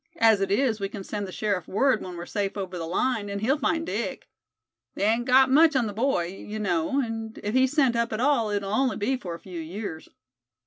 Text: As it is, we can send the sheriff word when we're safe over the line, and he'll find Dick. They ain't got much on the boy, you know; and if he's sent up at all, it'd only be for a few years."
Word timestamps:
As 0.17 0.41
it 0.41 0.49
is, 0.49 0.79
we 0.79 0.89
can 0.89 1.03
send 1.03 1.27
the 1.27 1.31
sheriff 1.31 1.67
word 1.67 2.01
when 2.01 2.17
we're 2.17 2.25
safe 2.25 2.57
over 2.57 2.75
the 2.75 2.87
line, 2.87 3.29
and 3.29 3.39
he'll 3.39 3.59
find 3.59 3.85
Dick. 3.85 4.27
They 4.95 5.03
ain't 5.03 5.25
got 5.27 5.51
much 5.51 5.75
on 5.75 5.85
the 5.85 5.93
boy, 5.93 6.25
you 6.25 6.57
know; 6.57 6.99
and 6.99 7.37
if 7.43 7.53
he's 7.53 7.73
sent 7.73 7.95
up 7.95 8.11
at 8.11 8.19
all, 8.19 8.49
it'd 8.49 8.63
only 8.63 8.97
be 8.97 9.15
for 9.15 9.35
a 9.35 9.39
few 9.39 9.59
years." 9.61 10.09